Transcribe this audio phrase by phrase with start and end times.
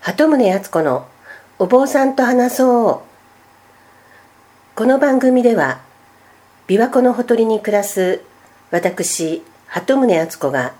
[0.00, 1.06] 鳩宗敦子の
[1.58, 4.74] お坊さんと話そう。
[4.74, 5.82] この番組では
[6.68, 8.22] 琵琶湖のほとりに暮らす
[8.70, 10.72] 私鳩宗敦子が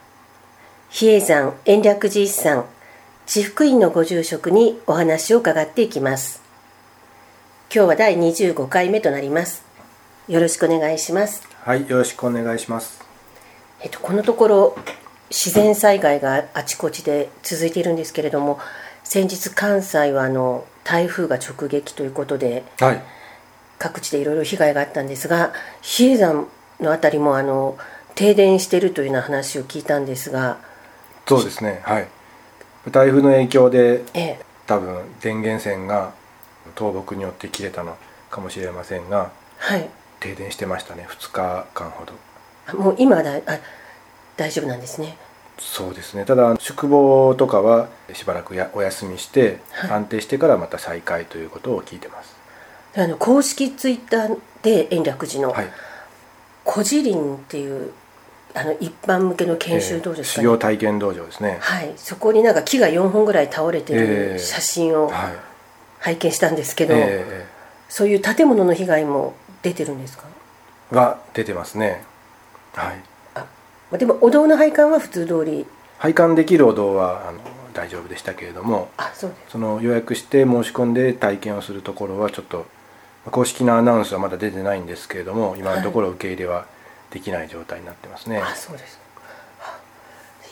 [0.89, 2.65] 比叡山延暦寺一山
[3.27, 6.41] 地福院のご住職にお話を伺っていきます。
[7.73, 9.67] 今日は第25回目となります。
[10.29, 11.47] よろしくお願いします。
[11.61, 13.05] はい、よろしくお願いします。
[13.83, 14.79] えっと、このところ
[15.29, 18.59] 自然災害があちこちで続いているんですけれども
[19.11, 23.03] 先日関西はあの台風が直撃ということではい、
[23.77, 25.53] 各地でいろいろ被害があったんですが
[25.83, 27.77] 比叡山の辺りもあの
[28.15, 30.59] 停電しているというような話を聞いたんですが、
[31.27, 31.81] そうですね。
[31.83, 32.09] はい。
[32.91, 36.13] 台風の影響でええ、多分電源線が
[36.79, 37.97] 倒木によって切れたの
[38.31, 39.89] かもしれませんが、はい
[40.21, 41.07] 停電してましたね。
[41.09, 42.13] 2日間ほど。
[42.69, 43.59] あもう今はだいあ
[44.37, 45.17] 大丈夫なんですね
[45.63, 46.25] そうですね。
[46.25, 52.35] ただ宿坊とかはしばらくやお休みして、はい安定してからまた再開ということを聞いてます。
[52.97, 55.67] あの公式ツイッターで延暦寺のはい。
[56.67, 57.93] 「古寺林」っていう
[58.55, 61.59] あの一般向けの研修道場えーですかね、修行体験道場ですね。
[61.61, 65.37] はい、そこになんか木が4本ぐらい倒れてえるえ写真をはい。
[66.01, 67.47] 拝見したんですけど、え
[67.91, 70.25] そういう建物の被害も出てるんですか？
[70.91, 72.03] ーが出てますね。
[72.75, 72.97] はい。
[73.91, 75.67] あまあでもお堂の拝観は普通通り。
[75.99, 77.39] 拝観できるお堂はあの
[77.75, 82.67] 大丈夫でしたけれども、あそうですその予約して申し込んで体験をするところはちょっと
[83.31, 86.67] 公式なアナウンスはまだ出てないんですけれども今のところ受け入れは
[87.11, 88.99] できない状態になってますね、あそうです。
[89.59, 89.79] は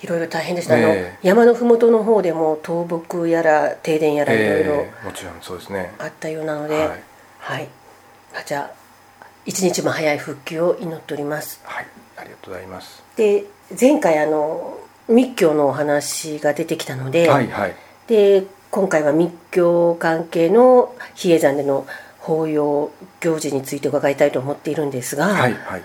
[0.02, 1.26] いろいろ大変でした、あのええ。
[1.26, 5.94] 山の麓の方でも倒木やら停電やらいろいろえーもちろんそうですね。
[5.98, 7.02] あったようなので、はい。
[7.38, 7.68] はい、
[8.34, 11.60] あじゃあ一日も早い復旧を祈っております。
[11.64, 11.86] はい
[12.18, 13.02] ありがとうございます。
[13.16, 13.44] で
[13.78, 17.74] 前回あの密教のお話が出てきたので、はいはい。
[18.06, 21.86] で今回は密教関係の比叡山での
[22.18, 25.82] 法要行事について伺いたいと思っているんですが、はいはい。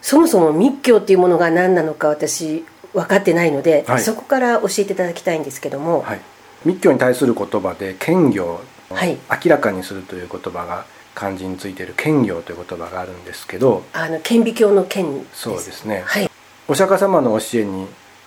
[0.00, 4.00] そもそも密教っていうものが何なのか私分かってないので、はい。
[4.00, 6.20] そこから教えていただきたいんですけども、はい。
[6.64, 8.60] 密教に対する言葉で兼業、
[8.90, 9.18] はい。
[9.44, 15.42] 明らかにするという言葉が漢字についている兼業という言葉があるんですけどあの顕微鏡の顕です。
[15.42, 16.02] そうですね。
[16.06, 16.30] はい。
[16.68, 17.80] お釈迦様の教えに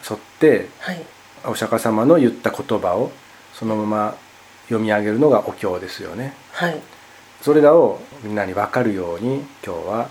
[0.10, 1.02] 沿ってはい。
[1.46, 3.12] お釈迦様の言った言葉を
[3.54, 4.16] そのまま
[4.68, 6.34] 読み上げるのがお経ですよね。
[6.52, 6.80] はい。
[7.42, 10.10] それらをみんなに分かるように今日は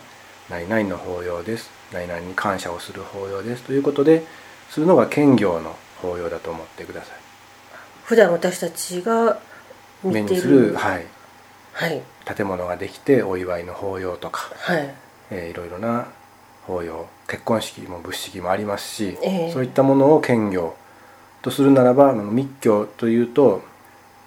[0.51, 1.71] 何々の法要です。
[1.93, 3.63] 何々に感謝をする法要です。
[3.63, 4.25] ということで
[4.71, 7.17] するのが兼業の法要だと思ってください。
[8.05, 9.39] 普段私たちが
[10.03, 11.07] 見目にする、はい、
[11.73, 14.95] はい建物ができてお祝いの法要とか、はい。
[15.31, 16.07] えーいろいろな
[16.67, 19.53] 法要結婚式も仏式もありますし、ええ。
[19.53, 20.77] そういったものを兼業
[21.43, 23.63] とするならばあの密教というと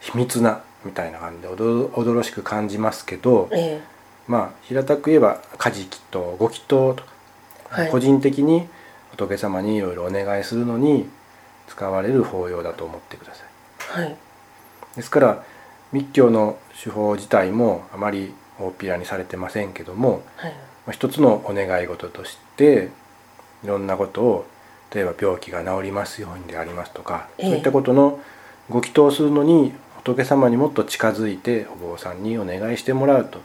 [0.01, 3.81] 秘密なみたいな感じでおど驚ろしく感じますけど、え
[4.27, 7.09] まあ平たく言えば家事祈祷ご祈祷とか、
[7.69, 7.91] はい。
[7.91, 8.67] 個人的に
[9.11, 11.07] 仏様にいろいろお願いするのに
[11.67, 13.43] 使われる法要だと思ってくださ
[14.01, 14.03] い。
[14.03, 14.15] はい。
[14.95, 15.43] ですから
[15.91, 20.51] 密教の手法自体もあまり大っぴらにされてませんけども、はい。
[20.51, 20.57] ま
[20.89, 22.89] あ一つのお願い事として
[23.63, 24.45] いろんなことを
[24.93, 27.49] 例えば病気が治りますようにでありますとか、ええ。
[27.49, 28.19] そういったことの
[28.69, 33.41] ご祈祷するのに仏様にもっと近づいてお坊さんにお願いしてもらうと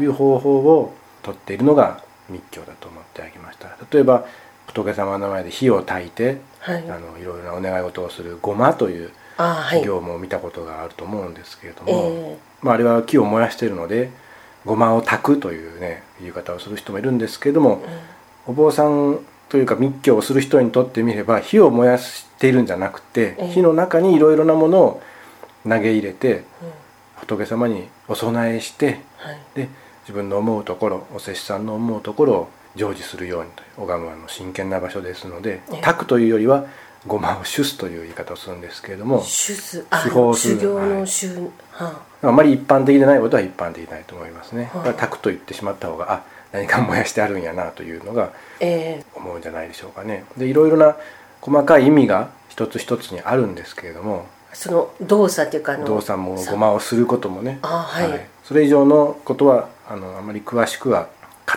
[0.00, 4.24] いう方法をとっているのが密教だと思ってあげました例えば
[4.70, 6.90] 仏様の前で火を焚いて、はい。
[6.90, 9.10] あのいろいろなお願い事をするごまという
[9.84, 14.10] 行も見たことがあると思うんですけれども、えまあ、あれは木を燃やしているので
[14.64, 17.82] ごまを炊くというね言い方をする人もいるんですけれども、
[18.46, 23.48] お坊さんというか密教をする人にとってみれば火を燃やしているんじゃなくて、ええ。
[23.48, 25.02] 火の中にいろいろなものを
[25.64, 26.44] 投げ入れてえうん。
[27.16, 29.38] 仏様にお供えしてはい。
[29.54, 29.68] で
[30.02, 35.80] 自分の思うところお施主さんの思うところを成就するようにという拝むはの真剣な場所ですのでええ。
[35.80, 36.66] 炊くというよりは
[37.06, 40.88] ごまを主すという言い方をするんですけれども手術あ手法する修行はい。
[40.88, 42.32] の修、はあ。
[42.32, 44.70] まり一般的でないことは一般的でないと思いますね。
[44.74, 44.94] はい。
[44.94, 46.22] くと言ってしまった方があ
[46.52, 48.32] 何か燃やしてあるんやなというのが
[49.14, 50.24] 思うんじゃないでしょうかね。
[50.36, 50.96] でいろいろな
[51.40, 58.26] 細かい意味が一つ一つにあるんですけれどもーその動作っていうか動作もごまをすることもね、あはい。
[58.44, 61.08] それ以上のことはあのあまり詳しくは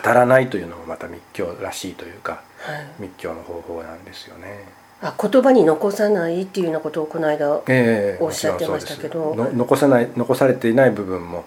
[0.02, 2.86] 語らないというのもまた密教らしいというかはい。
[3.00, 4.64] 密教の方法なんですよね。
[5.02, 9.20] あ言葉に残さないっていうようなことをこの間ええおっしゃってましたけど。
[9.20, 11.46] もちろんそうですの残さない残されていない部分も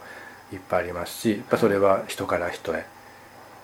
[0.52, 2.84] いっぱいありますしやっぱそれは人から人へ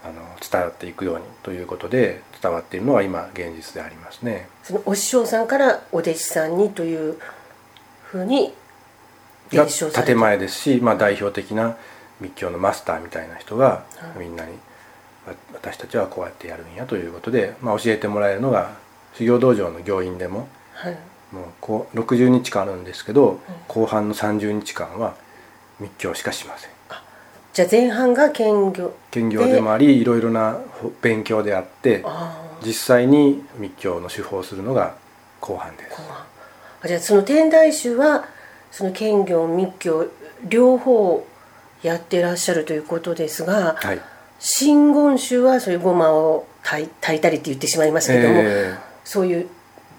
[0.04, 4.48] あの伝わっていくようにということで伝わっているのは今現実でありますね。
[4.62, 7.18] そのお師匠さんからお弟子さんにという
[8.04, 8.52] ふうに
[9.52, 11.76] が建前ですし、まあ、代表的な
[12.20, 13.84] 密教のマスターみたいな人がは
[14.16, 14.20] い。
[14.20, 14.56] みんなにわ
[15.52, 18.72] 私たちはこうやってやるんやということで、まあ、教えてもらえるのが
[19.14, 20.98] 修行道場の行員でもはい。
[21.32, 25.14] もうこう60日間あるんですけど後半の30日間は
[25.80, 26.70] 密教しかしません。
[27.54, 28.94] じゃあ前半が兼業。
[29.10, 30.58] 兼業でもありいろいろな
[31.00, 32.04] 勉強であって
[32.64, 34.96] 実際に密教の手法をするのが
[35.40, 35.96] 後半です。
[36.82, 38.24] あじゃあその天台宗は
[38.70, 40.06] その兼業密教
[40.48, 41.26] 両方
[41.82, 44.00] やってらっしゃるということですがはい
[44.44, 49.48] 真言宗はそういうごまを炊いたりって言ってしまいますけども、えそういう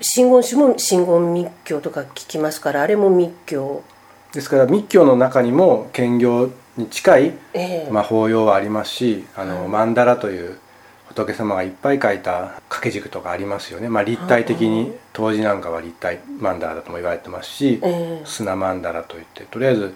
[0.01, 3.81] 真言宗も真言密教とか聞きますからあれも密教。
[4.31, 7.89] ーですから密教の中にも兼業に近いええ。
[7.89, 9.87] まあ、法要はありますしあの、はい。
[9.87, 10.57] 曼荼羅という
[11.07, 12.31] 仏様がいっぱい描いた
[12.67, 18.25] 掛け軸とかありますよね、まあ、立体的に当時なんかは立体曼荼羅だとも言われてますし、ええ。
[18.25, 19.93] 砂曼荼羅といってとりあえず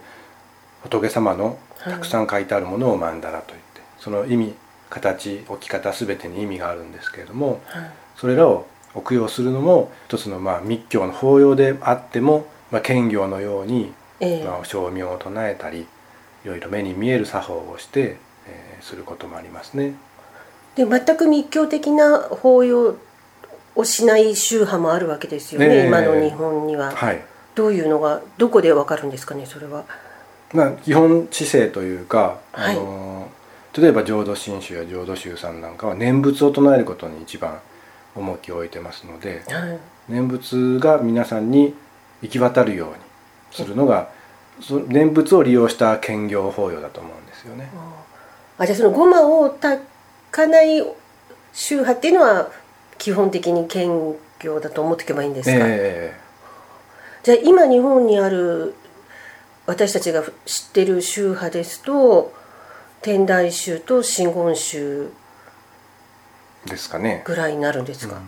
[0.83, 3.66] 仏様のたくさん書いてあるものを曼荼羅といって
[3.99, 4.55] その意味
[4.89, 7.91] 形置き方全てに意味があるんですけれどもはい。
[8.15, 14.43] それらを供養するのも一つのまあ密教の法要であっても、まあ、兼業のようにええ。
[14.43, 18.17] まあ、称名を唱えたりいろいろ目に見える作法をして、
[18.47, 19.93] えーすることもありますね。
[20.75, 22.97] で全く密教的な法要
[23.75, 25.87] をしない宗派もあるわけですよね、ええ。
[25.87, 27.21] 今の日本には、はい。
[27.55, 29.85] どういうのがどこでわかるんですかねそれは。
[30.53, 32.75] まあ、基本知性というか、はい。
[32.75, 33.29] あの
[33.77, 37.59] 例えば浄土真宗や浄土宗さんなんかは念仏を唱えることに一番
[38.15, 39.79] 重きを置いてますのではい。
[40.09, 41.75] 念仏が皆さんに
[42.21, 42.95] 行き渡るように
[43.51, 44.09] するのが
[44.61, 47.69] そ念仏を利用した兼業法要だと思うんですよね。
[48.57, 49.85] あじゃあそのごまを炊
[50.31, 50.83] かない
[51.53, 52.49] 宗派っていうのは
[52.97, 56.19] 基本的に兼業だと思っておけばいいんですか、え。
[57.21, 58.73] じゃあ今日本にある
[59.67, 62.33] 私たちが知ってる宗派ですと
[63.01, 65.11] 天台宗と真言宗
[66.65, 67.23] えですかね。
[67.25, 68.21] ぐらいになるんですか、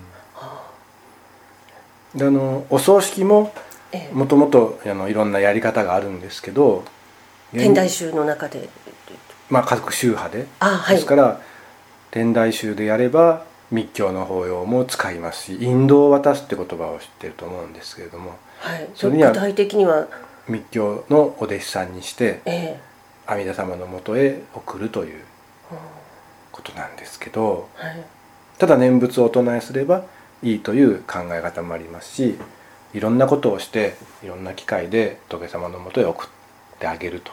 [2.15, 3.53] であのお葬式も
[3.91, 4.13] ええ。
[4.13, 6.83] もともとあのいろんなやり方があるんですけど
[7.51, 8.69] 天台宗の中で。
[9.49, 10.95] まあ各宗派で、あはい。
[10.95, 11.41] ですから
[12.11, 18.87] 天台宗でやれば密教の法要も使いますし引導を渡すって言葉を知ってると思うんですけれどもはい。
[18.93, 20.07] それには具体的には？
[20.47, 22.79] 密教のお弟子さんにしてえ
[23.29, 25.23] 阿弥陀様のもとへ送るという
[26.51, 28.05] ことなんですけどえはい。
[28.57, 30.03] ただ念仏をお唱えすれば
[30.41, 32.37] いいという考え方もありますし
[32.93, 36.27] いろんなことをしていろんな機会で仏様のもとへ送っ
[36.79, 37.31] てあげると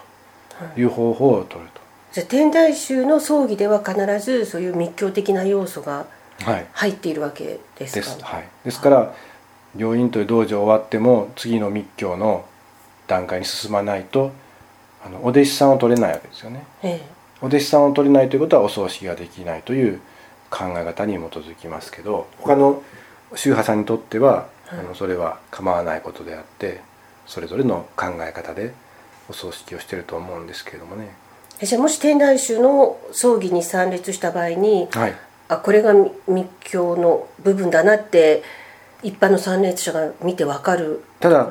[0.79, 0.85] い。
[0.85, 1.71] う方法を取る
[2.13, 6.07] じゃあ天台宗の葬儀では必ずそういう密教的な要素が
[6.39, 6.51] と。
[6.51, 6.67] はい。
[6.73, 8.01] 入っているわけですか？
[8.01, 9.15] です,、はい、ですから
[9.77, 12.45] 病院という道場終わっても次の密教の
[13.07, 14.33] 段階に進まないと
[15.07, 16.67] あのお弟子さんを取れないわけですよね。
[16.83, 17.01] え
[17.41, 20.01] お弟子さんを取れないということはお葬式ができないという
[20.51, 22.83] 考え方に基づきますけど他の
[23.35, 26.81] 宗派さんにとっては、あのそれは構わないことであって
[27.27, 28.73] それぞれの考え方で
[29.29, 31.15] お葬式をしてると思うんですけれどもね。
[31.61, 35.15] えじゃあもし天台宗の葬儀に参列した場合にはい、
[35.49, 38.43] あこれが密密教の部分だなって
[39.07, 41.49] 一般の参列者が見てわかるただ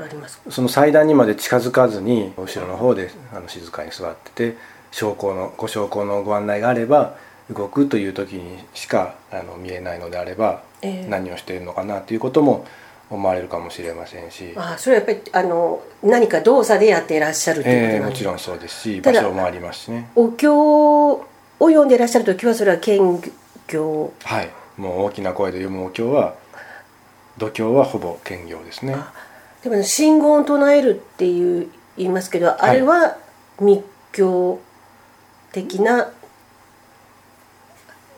[0.50, 4.58] その祭壇にまで近づかずに後ろの方であの静かに座ってて
[4.92, 7.16] 昇降のご昇降のご案内があれば
[7.50, 11.08] 動くという時にしかあの見えないのであれば、ええ。
[11.08, 12.66] 何をしているのかなということも
[13.12, 20.10] 思われるかもしれませんし、あそれはやっぱりあの何か動作でやっていらっしゃるということええなんですか、もちろんそうですし場所もありますしね。
[20.16, 21.26] お経を
[21.60, 23.22] 読んでいらっしゃる時はそれは兼
[23.68, 24.12] 業。
[24.24, 24.50] はい。
[24.78, 26.36] もう大きな声で読むお経は
[27.38, 28.96] 度胸はほぼ兼業ですね。
[29.64, 33.18] でもね真言を唱えるっていう言いますけどあれは
[33.60, 34.60] 密教
[35.52, 36.12] 的な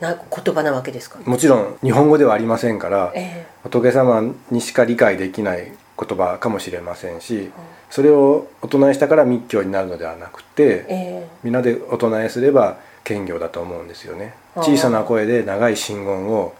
[0.00, 7.50] な言葉なわけですか、もちろん日本語ではありませんから、え仏様にしか理解できない言葉かもしれませんし
[7.90, 11.28] それをお唱えしたから密教になるのではなくてええ。
[11.42, 14.34] 皆でお唱えすれば兼業だと思うんですよね。
[14.56, 16.54] 小さな声で長い真言を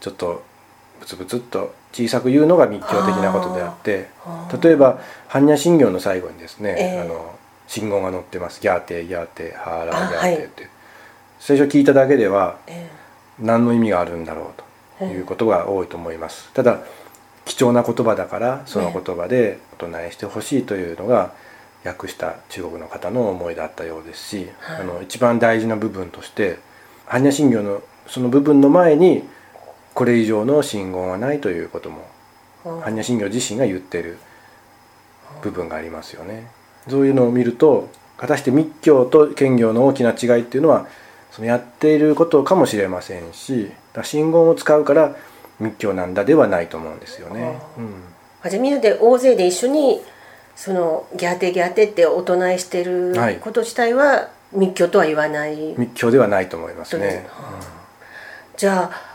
[0.00, 0.42] ちょっと
[1.00, 4.08] ブツブツっと小さく言うのが密教的なことであって
[4.62, 7.00] 例えば般若心経の最後にですね、ええ。
[7.00, 10.68] あの真言が載ってます「ギャーテギャーテハーラーギャーテ」って、
[11.38, 12.88] 最初聞いただけではえ
[13.38, 14.52] 何の意味があるんだろ
[14.98, 16.78] うということが多いと思います、ただ
[17.44, 21.32] 貴重な言葉だからその言葉でお唱えしてほしいというのが
[21.84, 24.80] 訳した中国の方の思いだったようですし、はい。
[24.80, 26.58] あの一番大事な部分として
[27.06, 29.28] 般若心経のその部分の前に
[29.98, 32.06] これ以上の真言はないということも
[32.62, 34.18] 般若心経自身が言ってる
[35.42, 36.46] 部分がありますよね。
[36.88, 40.86] そういうのを見ると果たして密教と兼業の大きな違いっていうのは
[41.32, 43.72] そのやっていることかもしれませんし
[44.04, 45.16] 信言を使うから
[45.58, 47.58] 密教なんだではないと思うんですよね。
[47.76, 47.94] うん、
[48.48, 50.00] じゃみんなで大勢で一緒に
[50.54, 57.26] そのギャーテギャーテってお唱えしてること自体は密教とは言わない、密教ではないと思いますね。
[57.36, 59.07] うん、じゃあ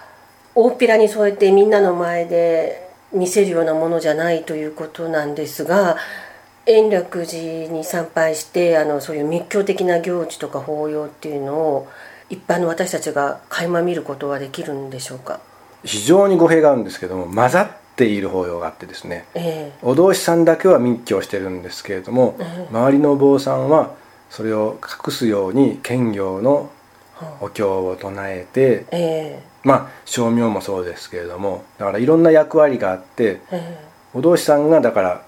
[0.55, 5.97] 大っぴらにそうやってみんなの前で見せるようなものじゃないということなんですが
[6.65, 11.87] 延暦寺に参拝してあのそういう密教的な行事とか法要っていうのを
[12.29, 15.39] 一般の私たちが垣間見ることはできるんでしょうか？
[15.83, 23.93] 非常に語弊があるんですけども混ざっている法要があってですね、えー、お同士さんだけは密教してるんですけれども、えー、周りのお坊さんは
[24.29, 26.71] それを隠すように兼業の
[27.41, 33.41] お経を唱えて、えー、まあ称名もそうですけれどもだからいろんな役割があって、
[34.13, 35.25] お同士さんがだから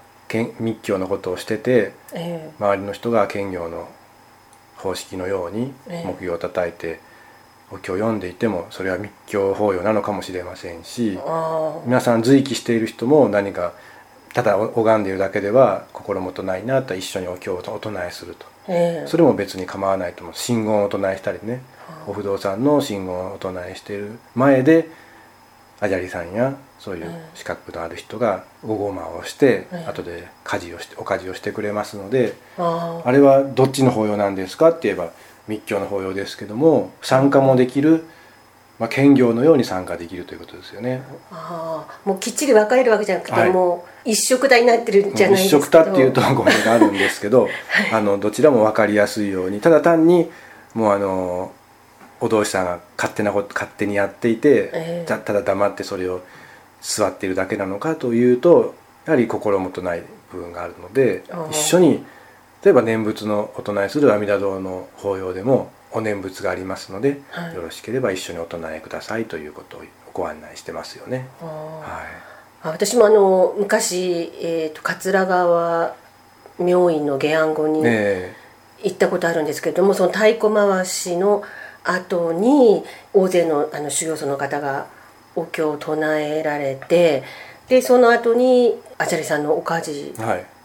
[0.60, 3.88] 密教のことをしてて、えー、周りの人が兼業の
[4.76, 5.72] 方式のように
[6.04, 7.00] 木魚を叩いて
[7.70, 11.18] お経を読んでいてもそれは密教法要なのかもしれませんし
[11.84, 13.72] 皆さん随記している人も何か
[14.34, 20.34] ただ拝んでいるだけでは心もとないなと一緒にお経をお唱えすると、えー、それも別に構わないと思う。
[20.34, 21.62] 信言をお唱えしたりね
[22.06, 24.88] お不動産の信言をお唱えしている前で
[25.80, 35.10] あじゃりさんやそういう資格のある人がごごまをして、うん、後で家事をしてお家事をしてくれますのであれはどっちの法要なんですかって言えば
[35.48, 38.04] 密教の法要ですけども参加もできる、
[38.78, 41.02] まあ、兼業のように参加できるということですよね。
[41.30, 47.52] ああもうきっちり分かれるわけじゃなくて、はい、もう一色体になってるんじゃないですか一色体っていうと ごめんがあるんですけど、はい、
[47.92, 50.30] あのどちらも分かりやすいようにただ単に
[50.74, 51.52] もうあの
[52.20, 56.22] お同士さんが勝手なこと勝手にやっていて、えー、ただ黙ってそれを
[56.80, 62.04] 座っているだけなのかというとやはり心もとない部分があるので一緒に
[62.64, 69.82] 例えば念仏のお唱えする阿弥陀堂の法要でもお念仏がありますので、はい、よろしければ一緒にお唱えくださいということを
[70.12, 71.28] ご案内してますよね。
[71.40, 72.02] は
[72.64, 75.94] い、私もあの昔、えーと、桂川
[76.58, 77.82] 明院の下案後に
[78.82, 81.42] 行ったことあるんですけれども、その太鼓回しの
[81.86, 84.86] 後に大勢のあの修行僧の方が
[85.36, 87.22] お経を唱えられて
[87.68, 90.14] でその後にあちゃりさんのお家事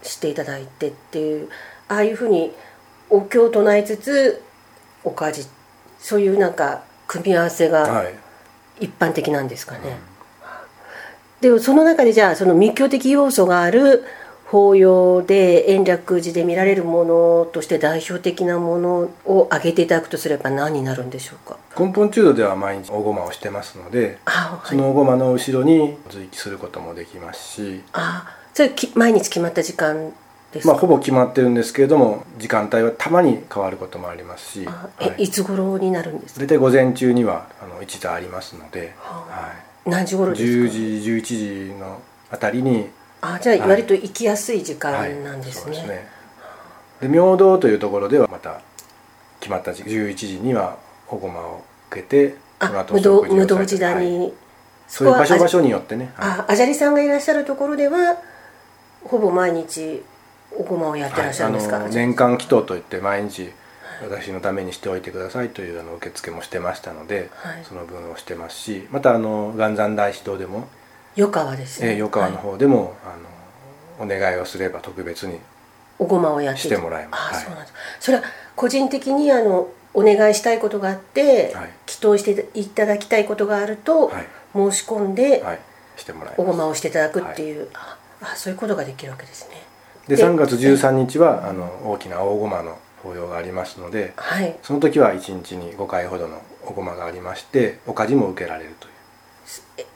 [0.02, 1.48] していただいてっていう、はい、
[1.88, 2.52] ああいうふうに
[3.10, 4.42] お経を唱えつつ
[5.04, 5.46] お家事
[5.98, 8.04] そういうなんか組み合わせが
[8.80, 9.80] 一般的なんですかね。
[9.80, 9.98] はいうん、
[11.42, 14.04] でもその中でじゃあその密教的要素がある
[14.52, 21.56] 法要で延暦寺で見られるものとして代表的なものを挙げていただくとすれば何になるんでしょうか？
[21.78, 27.82] 根本中度では毎日大駒をしてますので、はい、その大駒の後ろに随記することもできますし。
[27.94, 30.12] あそれ毎日決まった時間
[30.52, 34.68] ですまあほぼ決まってるんですけれども時間帯はたまに変わることもありますし。
[35.00, 36.44] え、はい、いつ頃になるんですか？
[36.44, 42.90] 大体午前中にはあの一座ありますので、はあ、はい、何時頃ですか？10時11時のあたりに
[43.22, 44.92] あじゃあ割と行きやすい時間
[45.24, 45.78] なんですね。
[45.78, 45.98] はいはい、
[47.02, 48.60] で、ね、明堂というところではまた
[49.40, 50.76] 決まった11時には
[51.08, 54.32] おごまを受けてその道無道時代に、はい、
[54.88, 56.12] そういう場所場所によってね。
[56.16, 58.16] ああじゃりさんがいらっしゃるところでは
[59.04, 60.02] ほぼ毎日
[60.56, 63.50] おごまをやってらっしゃるんですか、年間祈祷といって毎日
[64.02, 67.30] 私のためにしておいてくださいというあの受付もしてましたので、
[67.64, 70.68] その分をしてますしまたあの元山大師堂でも
[71.16, 72.88] 余川ですね、えー、余川の方でも、はい、
[73.98, 75.38] あのお願いをすれば特別に
[75.98, 77.20] おごまをやってしてもらいます。
[77.20, 77.74] あ、はい、そうなんです。
[78.00, 78.24] それは
[78.56, 84.10] 個人的にあのお願いしたいことがあって、はい、祈祷していただきたいことがあると、
[84.54, 85.44] 申し込んで、
[85.96, 89.62] してもらいおごまをしていただくっていう、ああそういうことができるわけですね。
[90.08, 98.91] で3月13日はあの大きな大ごまの法要がありますので、はい、その時は1日に5回ほどのおごまがありましておかじも受けられるという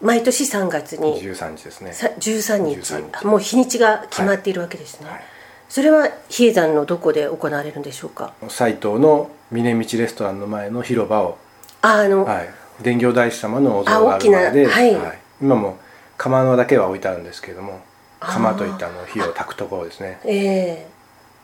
[0.00, 1.20] 毎年3月に。
[1.20, 1.90] 13日ですね。
[1.90, 3.26] 13日 ,13 日。
[3.26, 5.14] もう日にちが決まっているわけですね、はい。
[5.16, 5.24] はい、
[5.68, 8.32] それは比叡山のどこで行われるんでしょうか？
[8.48, 11.38] 斎藤の峰道レストランの前の広場を。
[11.82, 12.48] ああの、はい、
[12.82, 15.78] 伝行大師様のお像がある前で、はい、はい、今も
[16.16, 17.80] 釜のだけは置いてあるんですけれども
[18.18, 20.18] 釜といったあの火を焚くところですね。
[20.24, 20.86] ええ。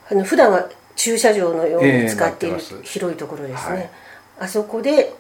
[0.09, 3.91] ー、あの普段は駐車場のように使っている広いところですね、
[4.39, 5.15] あそこで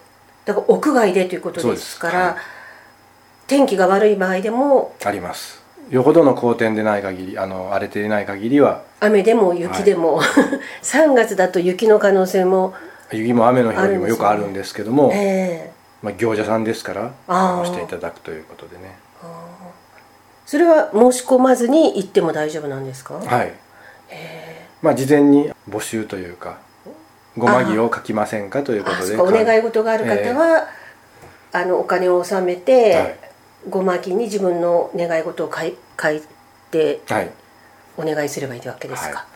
[0.44, 2.36] だから屋外でということですから、
[3.46, 5.62] 天気が悪い場合でもあります。
[5.90, 10.26] よほどの好天でない限りあの荒れていない限りは雨でも雪でも、はい、
[10.82, 12.72] 3 月だと雪の可能性も
[13.10, 18.96] 雪も雨の日もよくあるんですけども、えー、まあ、行者さんですからしていただくということでね。
[20.46, 23.14] それは申し込まずに行っても大丈夫なんですか？
[23.14, 23.52] はい。
[24.80, 26.56] まあ事前に募集というか
[27.36, 30.68] ごまぎを書きませんかということでお願い事がある方は、
[31.52, 33.21] あのお金を納めて、はい
[33.68, 36.22] ごまぎに自分の願い事を書い書い
[36.70, 37.30] てはい。
[37.96, 39.26] お願いすればいいわけですか、はい。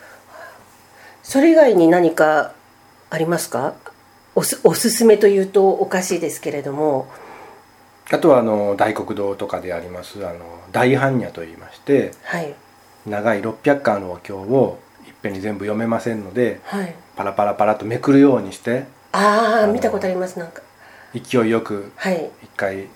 [1.22, 2.52] それ以外に何か
[3.10, 3.74] ありますか？
[4.34, 7.06] おすおすすめというとおかしいですけれども。
[8.10, 10.38] あとはあの大黒堂とかでありますあの
[10.70, 12.54] 大般若といいましてはい。
[13.04, 16.94] 長い600巻のお経をいっぺんに全部読めませんのではい。
[17.16, 20.62] パラパラパラとめくるようにしてああ見たことありますなんか。
[21.14, 22.30] 勢いよくはい。
[22.44, 22.86] 一回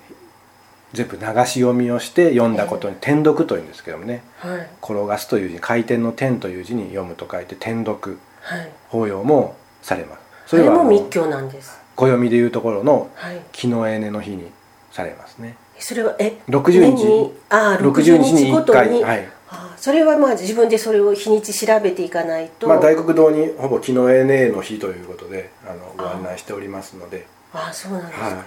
[0.93, 4.23] 全部流し読みをして読んだことに転読というんですけどもね。
[4.37, 4.69] はい。
[4.81, 8.19] 転がすという字回転の転という字に読むと書いて転読。
[8.41, 8.71] はい。
[8.89, 10.21] 法要もされます。
[10.47, 11.79] それも密教なんです。
[11.95, 13.41] 暦でいうところのはい。
[13.51, 14.51] 木のエネの日に
[14.91, 15.55] されますね。
[15.79, 19.03] それはえ？60日ああ60 60日に1日ごとに、回。
[19.03, 19.29] はい。
[19.77, 27.25] それはまあ自分でそれを日にち調べていかないと、まあ、大黒堂にほぼ木のエネの日ということであのご案内しておりますので。
[27.53, 28.45] ああそうなんですか、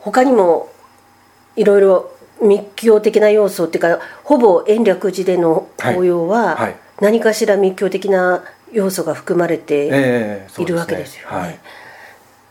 [0.00, 0.70] 他にも
[1.56, 2.10] いろいろ
[2.42, 6.58] 密教的な要素っていうかほぼ延暦寺での法要は
[7.00, 9.86] 何かしら密教的な要素が含まれて
[10.58, 11.36] いるわけですよね。
[11.36, 11.58] はい。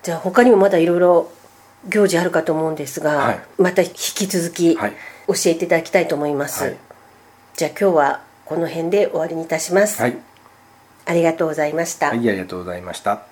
[0.04, 1.32] じゃあ他にもまだいろいろ
[1.90, 3.40] 行事あるかと思うんですが、はい。
[3.58, 4.94] また引き続き教はい。
[5.46, 6.64] えていただきたいと思います。
[6.64, 6.78] はい。
[7.56, 10.02] じゃあ今日はこの辺で終わりにいたします。
[10.02, 10.18] はい、
[11.06, 12.10] ありがとうございました。
[12.10, 13.31] はい、ありがとうございました